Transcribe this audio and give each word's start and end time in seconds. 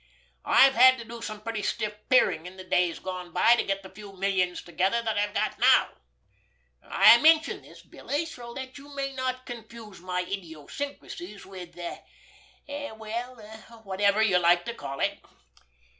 I've 0.47 0.73
had 0.73 0.97
to 0.97 1.05
do 1.05 1.21
some 1.21 1.41
pretty 1.43 1.61
stiff 1.61 1.95
peering 2.09 2.47
in 2.47 2.57
the 2.57 2.63
days 2.63 2.97
gone 2.97 3.31
by 3.31 3.55
to 3.55 3.61
get 3.63 3.83
the 3.83 3.89
few 3.91 4.13
millions 4.13 4.63
together 4.63 4.99
that 5.03 5.15
I've 5.15 5.35
got 5.35 5.59
now. 5.59 5.89
I 6.81 7.19
mention 7.21 7.61
this, 7.61 7.83
Billy, 7.83 8.25
so 8.25 8.51
that 8.55 8.79
you 8.79 8.95
may 8.95 9.13
not 9.13 9.45
confuse 9.45 10.01
my 10.01 10.21
idiosyncrasies 10.21 11.45
with—well, 11.45 11.95
whatever 13.83 14.23
you 14.23 14.39
like 14.39 14.65
to 14.65 14.73
call 14.73 15.01
it. 15.01 15.19